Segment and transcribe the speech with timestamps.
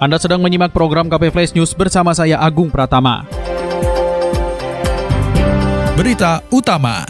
[0.00, 3.28] Anda sedang menyimak program KP Flash News bersama saya Agung Pratama.
[5.92, 7.04] Berita utama.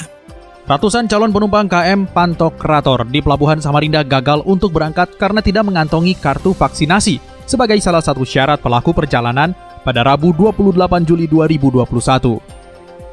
[0.66, 6.50] Ratusan calon penumpang KM Pantokrator di Pelabuhan Samarinda gagal untuk berangkat karena tidak mengantongi kartu
[6.50, 9.54] vaksinasi sebagai salah satu syarat pelaku perjalanan
[9.86, 11.94] pada Rabu 28 Juli 2021.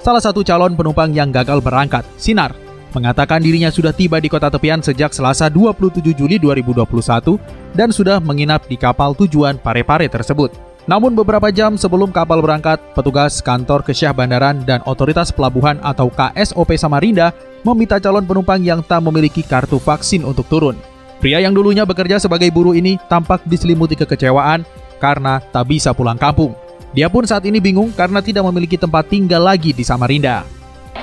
[0.01, 2.49] Salah satu calon penumpang yang gagal berangkat, Sinar,
[2.95, 7.35] mengatakan dirinya sudah tiba di kota tepian sejak Selasa 27 Juli 2021
[7.75, 10.53] dan sudah menginap di kapal tujuan Parepare tersebut.
[10.87, 16.79] Namun beberapa jam sebelum kapal berangkat, petugas kantor Kesyah Bandaran dan Otoritas Pelabuhan atau KSOP
[16.79, 17.35] Samarinda
[17.67, 20.79] meminta calon penumpang yang tak memiliki kartu vaksin untuk turun.
[21.19, 24.63] Pria yang dulunya bekerja sebagai buruh ini tampak diselimuti kekecewaan
[25.03, 26.55] karena tak bisa pulang kampung.
[26.95, 30.56] Dia pun saat ini bingung karena tidak memiliki tempat tinggal lagi di Samarinda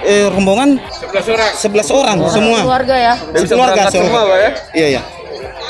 [0.04, 2.58] eh, rombongan 11 orang, 11 orang semua.
[2.62, 3.14] Keluarga ya.
[3.32, 4.50] Keluarga semua, Pak ya?
[4.74, 5.02] Iya, iya.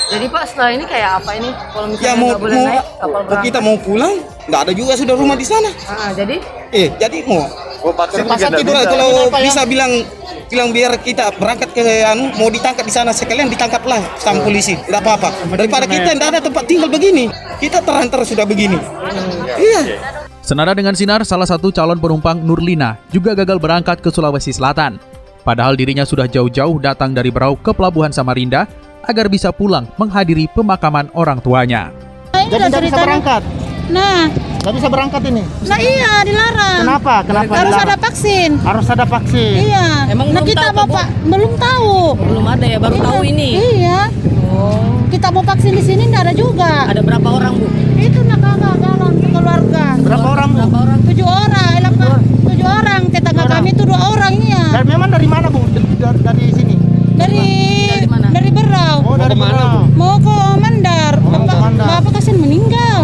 [0.05, 1.51] Jadi Pak setelah ini kayak apa ini?
[1.73, 3.45] Kalau misalnya Ya mau, boleh mau naik kapal berangkat.
[3.49, 4.15] kita mau pulang,
[4.47, 5.71] nggak ada juga sudah rumah di sana.
[5.89, 6.37] Ah, jadi
[6.75, 7.47] Eh, jadi mau
[7.85, 9.93] Sepasang tidur kalau bisa bilang
[10.49, 15.05] bilang biar kita berangkat ke anu mau ditangkap di sana sekalian ditangkaplah sama polisi tidak
[15.05, 17.29] apa-apa daripada kita tidak ada tempat tinggal begini
[17.59, 18.79] kita terlantar sudah begini
[19.59, 19.81] iya
[20.45, 25.01] Senada dengan Sinar, salah satu calon penumpang Nurlina juga gagal berangkat ke Sulawesi Selatan.
[25.41, 28.69] Padahal dirinya sudah jauh-jauh datang dari Berau ke Pelabuhan Samarinda
[29.05, 31.93] agar bisa pulang menghadiri pemakaman orang tuanya.
[32.35, 33.43] Jadi nggak bisa berangkat?
[33.85, 34.33] Nah,
[34.65, 35.45] Nggak bisa berangkat ini?
[35.63, 36.79] nah iya dilarang.
[36.81, 37.15] Kenapa?
[37.21, 37.85] Kenapa Harus dilarang?
[37.85, 38.51] ada vaksin.
[38.59, 39.57] Harus ada vaksin.
[39.61, 39.87] Iya.
[40.09, 41.93] Emang nah belum kita tahu, mau pak belum tahu.
[42.17, 43.05] belum ada ya, baru Iya.
[43.05, 43.49] tahu ini.
[43.77, 44.01] Iya.
[44.47, 45.05] Oh.
[45.09, 46.89] Kita mau vaksin di sini nggak ada juga.
[46.89, 47.69] Ada berapa orang, Bu?
[47.95, 48.25] Itu
[49.45, 49.85] keluarga.
[50.01, 50.49] Berapa orang?
[50.49, 50.57] Bu?
[50.57, 50.99] Berapa orang?
[51.05, 52.19] Tujuh orang, elang Pak.
[52.49, 53.01] Tujuh orang.
[53.13, 53.53] Tetangga Orang.
[53.61, 54.63] kami itu dua orang iya.
[54.73, 55.61] Dan memang dari mana bu?
[55.69, 56.75] Dari, dari, dari sini?
[57.15, 57.43] Dari
[58.01, 58.27] Dari mana?
[58.33, 58.97] dari Berau.
[59.05, 59.85] Oh dari mana?
[59.93, 61.13] Mau ke Mandar.
[61.21, 61.87] Oh, mau ke Bapak, Mandar.
[62.01, 63.01] Bapak kasihan meninggal.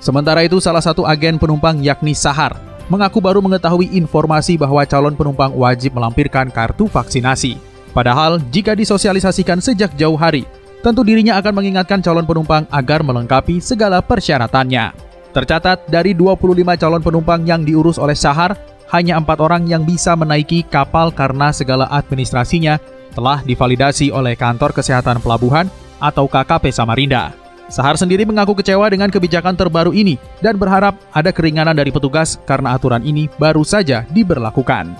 [0.00, 2.56] Sementara itu, salah satu agen penumpang yakni Sahar
[2.88, 7.54] mengaku baru mengetahui informasi bahwa calon penumpang wajib melampirkan kartu vaksinasi.
[7.92, 10.42] Padahal, jika disosialisasikan sejak jauh hari,
[10.80, 15.09] tentu dirinya akan mengingatkan calon penumpang agar melengkapi segala persyaratannya.
[15.30, 18.58] Tercatat dari 25 calon penumpang yang diurus oleh Sahar,
[18.90, 22.82] hanya empat orang yang bisa menaiki kapal karena segala administrasinya
[23.14, 25.70] telah divalidasi oleh Kantor Kesehatan Pelabuhan
[26.02, 27.30] atau KKP Samarinda.
[27.70, 32.74] Sahar sendiri mengaku kecewa dengan kebijakan terbaru ini dan berharap ada keringanan dari petugas karena
[32.74, 34.98] aturan ini baru saja diberlakukan.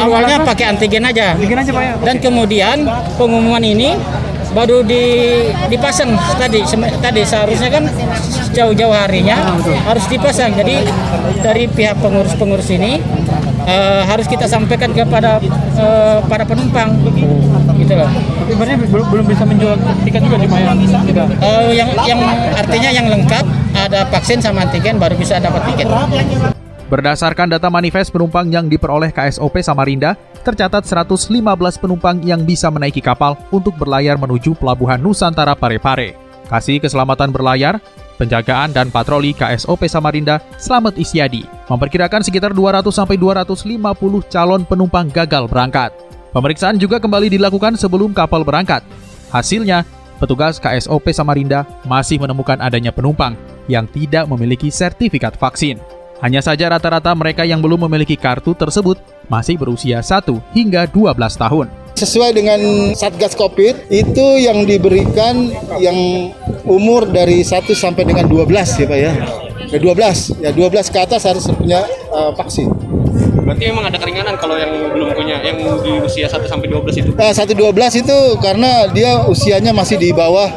[0.00, 1.92] awalnya pakai antigen aja ya?
[2.00, 2.88] dan kemudian
[3.20, 4.00] pengumuman ini
[4.58, 5.02] baru di,
[5.70, 7.86] dipasang tadi sem- tadi seharusnya kan
[8.50, 9.54] jauh-jauh harinya
[9.86, 10.50] harus dipasang.
[10.58, 10.82] Jadi
[11.38, 12.98] dari pihak pengurus-pengurus ini
[13.62, 15.38] eh, harus kita sampaikan kepada
[15.78, 16.98] eh, para penumpang.
[17.78, 18.10] Gitu loh.
[18.58, 21.22] Berarti belum, belum bisa menjual tiket juga di kita.
[21.38, 22.20] Eh, yang yang
[22.58, 23.46] artinya yang lengkap
[23.78, 25.86] ada vaksin sama antigen baru bisa dapat tiket
[26.88, 31.36] Berdasarkan data manifest penumpang yang diperoleh KSOP Samarinda, tercatat 115
[31.76, 36.16] penumpang yang bisa menaiki kapal untuk berlayar menuju Pelabuhan Nusantara Parepare.
[36.48, 37.76] Kasih Keselamatan Berlayar,
[38.16, 43.68] Penjagaan dan Patroli KSOP Samarinda, Slamet Isyadi, memperkirakan sekitar 200-250
[44.32, 45.92] calon penumpang gagal berangkat.
[46.32, 48.80] Pemeriksaan juga kembali dilakukan sebelum kapal berangkat.
[49.28, 49.84] Hasilnya,
[50.16, 53.36] petugas KSOP Samarinda masih menemukan adanya penumpang
[53.68, 55.76] yang tidak memiliki sertifikat vaksin.
[56.18, 58.98] Hanya saja rata-rata mereka yang belum memiliki kartu tersebut
[59.30, 61.66] masih berusia 1 hingga 12 tahun.
[61.94, 62.58] Sesuai dengan
[62.94, 65.46] Satgas Covid itu yang diberikan
[65.78, 66.30] yang
[66.66, 69.12] umur dari 1 sampai dengan 12 ya Pak ya.
[69.68, 72.66] Ya 12, ya 12 ke atas harus punya uh, vaksin.
[73.46, 77.10] Berarti memang ada keringanan kalau yang belum punya, yang di usia 1 sampai 12 itu.
[77.14, 80.50] Nah, 1 12 itu karena dia usianya masih di bawah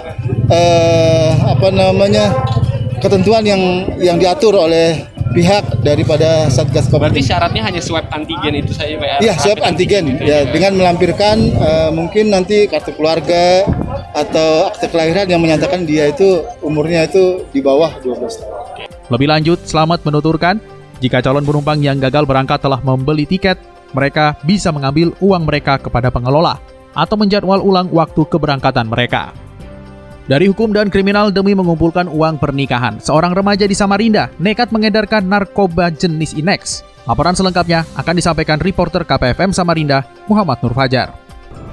[0.50, 2.33] eh, apa namanya
[3.01, 3.62] ketentuan yang
[3.97, 7.10] yang diatur oleh pihak daripada Satgas Covid.
[7.10, 9.18] Berarti syaratnya hanya swab antigen itu saja Pak ya?
[9.24, 13.62] Iya, swab Rapid antigen itu ya dengan melampirkan eh, mungkin nanti kartu keluarga
[14.12, 18.57] atau akte kelahiran yang menyatakan dia itu umurnya itu di bawah 12 tahun.
[19.12, 20.57] Lebih lanjut, Selamat menuturkan,
[21.04, 23.60] jika calon penumpang yang gagal berangkat telah membeli tiket,
[23.94, 26.57] mereka bisa mengambil uang mereka kepada pengelola
[26.92, 29.36] atau menjadwal ulang waktu keberangkatan mereka.
[30.31, 35.92] Dari hukum dan kriminal demi mengumpulkan uang pernikahan, seorang remaja di Samarinda nekat mengedarkan narkoba
[35.92, 36.88] jenis Inex.
[37.04, 41.12] Laporan selengkapnya akan disampaikan reporter KPFM Samarinda, Muhammad Nur Fajar.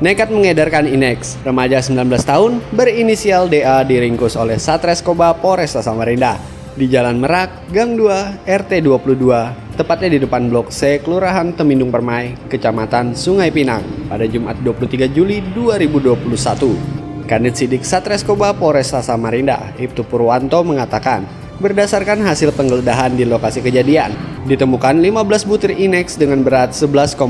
[0.02, 6.34] Nekat mengedarkan Inex, remaja 19 tahun berinisial DA diringkus oleh Satreskoba Polresta Samarinda
[6.74, 12.34] di Jalan Merak, Gang 2, RT 22, tepatnya di depan Blok C, Kelurahan Temindung Permai,
[12.50, 16.97] Kecamatan Sungai Pinang, pada Jumat 23 Juli 2021.
[17.28, 21.28] Kanit Sidik Satreskoba Polresta Samarinda, Ibtu Purwanto mengatakan,
[21.60, 24.16] berdasarkan hasil penggeledahan di lokasi kejadian,
[24.48, 27.20] ditemukan 15 butir Inex dengan berat 11,85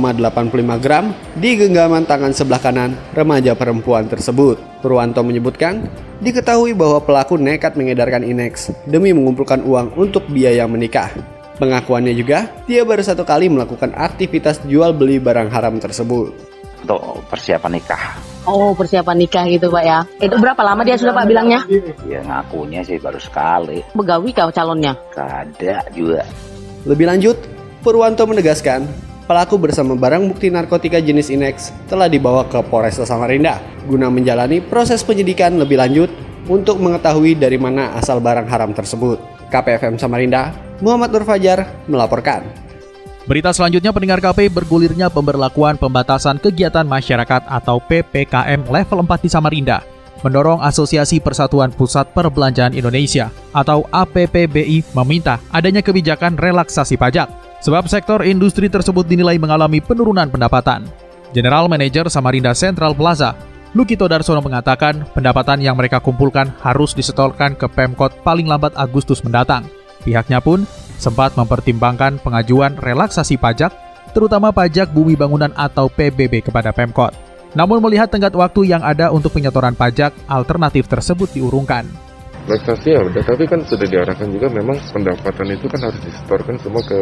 [0.78, 1.10] gram
[1.42, 4.62] di genggaman tangan sebelah kanan remaja perempuan tersebut.
[4.78, 5.90] Purwanto menyebutkan,
[6.22, 11.10] diketahui bahwa pelaku nekat mengedarkan Inex demi mengumpulkan uang untuk biaya menikah.
[11.58, 16.30] Pengakuannya juga, dia baru satu kali melakukan aktivitas jual beli barang haram tersebut.
[16.86, 18.27] Untuk persiapan nikah.
[18.48, 20.08] Oh, persiapan nikah gitu, Pak ya.
[20.24, 21.68] Itu berapa lama dia sudah Pak bilangnya?
[22.08, 23.84] Ya ngakunya sih baru sekali.
[23.92, 24.96] Begawi kau calonnya?
[25.12, 26.24] Kada juga.
[26.88, 27.36] Lebih lanjut,
[27.84, 28.88] Purwanto menegaskan,
[29.28, 35.04] pelaku bersama barang bukti narkotika jenis Inex telah dibawa ke Polresta Samarinda guna menjalani proses
[35.04, 36.08] penyidikan lebih lanjut
[36.48, 39.20] untuk mengetahui dari mana asal barang haram tersebut.
[39.52, 42.67] KPFM Samarinda, Muhammad Nur Fajar melaporkan.
[43.28, 49.84] Berita selanjutnya pendengar KP bergulirnya pemberlakuan pembatasan kegiatan masyarakat atau PPKM level 4 di Samarinda
[50.24, 57.28] mendorong Asosiasi Persatuan Pusat Perbelanjaan Indonesia atau APPBI meminta adanya kebijakan relaksasi pajak
[57.60, 60.88] sebab sektor industri tersebut dinilai mengalami penurunan pendapatan.
[61.36, 63.36] General Manager Samarinda Central Plaza,
[63.76, 69.68] Lukito Darsono mengatakan pendapatan yang mereka kumpulkan harus disetorkan ke Pemkot paling lambat Agustus mendatang.
[70.00, 70.64] Pihaknya pun
[70.98, 73.70] sempat mempertimbangkan pengajuan relaksasi pajak,
[74.12, 77.14] terutama pajak bumi bangunan atau PBB kepada Pemkot.
[77.56, 81.88] Namun melihat tenggat waktu yang ada untuk penyetoran pajak, alternatif tersebut diurungkan.
[82.44, 86.80] Relaksasi ya udah, tapi kan sudah diarahkan juga memang pendapatan itu kan harus disetorkan semua
[86.84, 87.00] ke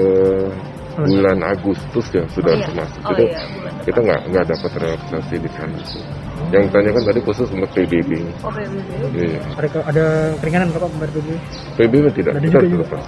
[0.97, 2.75] bulan Agustus ya sudah oh, iya.
[2.75, 3.03] masuk.
[3.05, 3.39] Oh, iya.
[3.87, 5.81] kita nggak nggak dapat relaksasi di sana.
[6.55, 8.11] Yang ditanyakan tadi khusus untuk PBB.
[8.47, 8.89] Oh PBB.
[9.19, 9.41] Iya.
[9.59, 10.05] Ada, ada
[10.39, 11.31] keringanan Bapak membayar PBB?
[11.75, 12.33] PBB tidak.
[12.39, 13.01] Ada kita tetap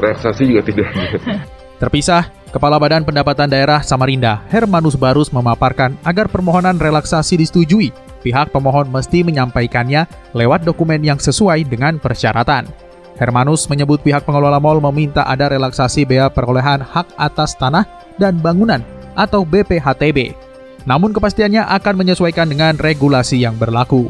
[0.00, 0.88] Relaksasi juga tidak.
[1.80, 7.88] Terpisah, Kepala Badan Pendapatan Daerah Samarinda, Hermanus Barus memaparkan agar permohonan relaksasi disetujui,
[8.20, 10.04] pihak pemohon mesti menyampaikannya
[10.36, 12.68] lewat dokumen yang sesuai dengan persyaratan.
[13.16, 17.88] Hermanus menyebut pihak pengelola mal meminta ada relaksasi bea perolehan hak atas tanah
[18.20, 18.84] dan bangunan
[19.16, 20.49] atau BPHTB.
[20.88, 24.08] Namun kepastiannya akan menyesuaikan dengan regulasi yang berlaku.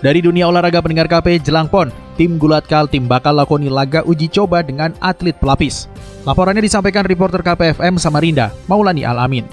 [0.00, 4.64] Dari dunia olahraga pendengar KP Jelang PON, tim Gulat Kaltim bakal lakoni laga uji coba
[4.64, 5.92] dengan atlet pelapis.
[6.24, 9.44] Laporannya disampaikan reporter KPFM Samarinda, Maulani Alamin.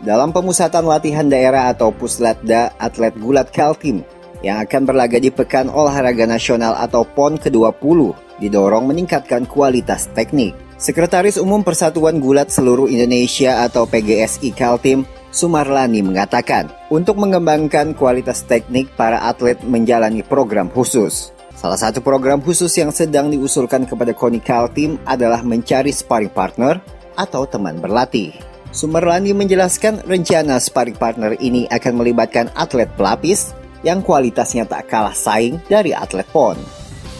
[0.00, 4.00] Dalam pemusatan latihan daerah atau Puslatda atlet Gulat Kaltim
[4.44, 10.52] yang akan berlaga di Pekan Olahraga Nasional atau PON ke-20 didorong meningkatkan kualitas teknik.
[10.76, 18.88] Sekretaris Umum Persatuan Gulat Seluruh Indonesia atau PGSI Kaltim, Sumarlani mengatakan, untuk mengembangkan kualitas teknik
[18.96, 21.28] para atlet menjalani program khusus.
[21.52, 26.80] Salah satu program khusus yang sedang diusulkan kepada KONI Kaltim adalah mencari sparring partner
[27.20, 28.32] atau teman berlatih.
[28.72, 33.52] Sumarlani menjelaskan rencana sparring partner ini akan melibatkan atlet pelapis
[33.84, 36.56] yang kualitasnya tak kalah saing dari atlet PON.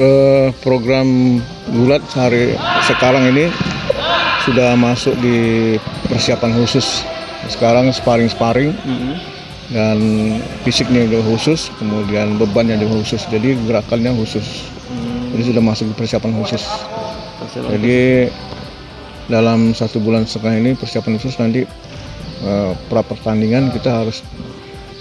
[0.00, 1.36] Uh, program
[1.68, 2.56] gulat sehari
[2.88, 3.52] sekarang ini
[4.49, 5.76] sudah masuk di
[6.08, 7.04] persiapan khusus
[7.50, 9.14] sekarang sparring-sparring mm-hmm.
[9.74, 9.98] dan
[10.62, 14.66] fisiknya juga khusus, kemudian bebannya juga khusus, jadi gerakannya khusus.
[14.90, 15.36] Mm.
[15.36, 16.62] Jadi sudah masuk persiapan khusus.
[17.42, 17.98] Persiapan jadi
[18.30, 19.26] khusus.
[19.26, 21.66] dalam satu bulan setengah ini persiapan khusus nanti
[22.46, 24.22] uh, pra pertandingan kita harus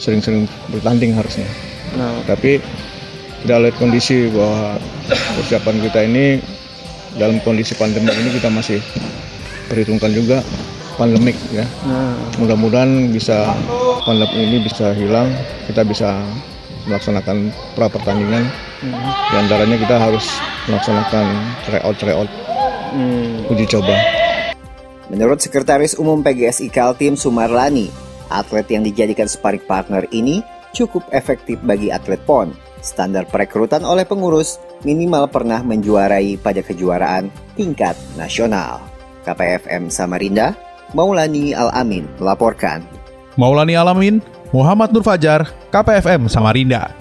[0.01, 1.47] sering-sering bertanding harusnya.
[1.95, 2.19] Nah.
[2.27, 2.59] Tapi
[3.45, 4.81] kita lihat kondisi bahwa
[5.37, 6.25] persiapan kita ini
[7.15, 8.81] dalam kondisi pandemi ini kita masih
[9.71, 10.43] perhitungkan juga
[10.95, 11.63] pandemik ya.
[11.87, 12.15] Nah.
[12.39, 13.51] Mudah-mudahan bisa
[14.03, 15.31] pandemi ini bisa hilang,
[15.67, 16.23] kita bisa
[16.87, 18.47] melaksanakan pra pertandingan.
[18.83, 18.91] Hmm.
[19.31, 20.25] Di antaranya kita harus
[20.67, 21.25] melaksanakan
[21.67, 22.29] tryout tryout
[22.93, 23.51] hmm.
[23.51, 23.95] uji coba.
[25.05, 27.93] Menurut Sekretaris Umum PGSI Kaltim Sumarlani,
[28.33, 30.41] atlet yang dijadikan sparring partner ini
[30.73, 32.51] cukup efektif bagi atlet PON.
[32.81, 38.81] Standar perekrutan oleh pengurus minimal pernah menjuarai pada kejuaraan tingkat nasional.
[39.25, 40.53] KPFM Samarinda,
[40.95, 42.79] Maulani Al-Amin melaporkan.
[43.35, 44.23] Maulani Al-Amin,
[44.55, 46.95] Muhammad Nur Fajar, KPFM Samarinda.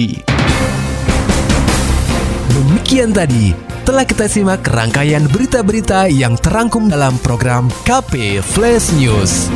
[2.49, 3.51] Demikian tadi
[3.83, 9.51] telah kita simak rangkaian berita-berita yang terangkum dalam program KP Flash News.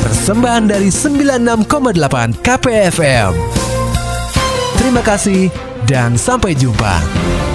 [0.00, 3.36] Persembahan dari 96,8 KPFM.
[4.80, 7.53] Terima kasih dan sampai jumpa.